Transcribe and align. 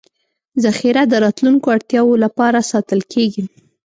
ذخیره 0.63 1.03
د 1.07 1.13
راتلونکو 1.23 1.67
اړتیاوو 1.75 2.21
لپاره 2.23 2.67
ساتل 2.71 3.01
کېږي. 3.13 3.43